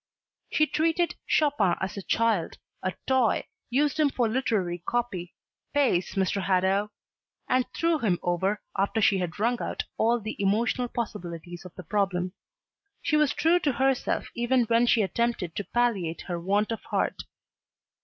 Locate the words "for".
4.09-4.27